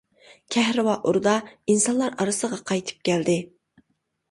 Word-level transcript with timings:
كەھرىۋا 0.53 0.95
ئوردا 1.09 1.35
«ئىنسانلار 1.51 2.17
ئارىسىغا» 2.19 2.61
قايتىپ 2.73 3.07
كەلدى. 3.13 3.39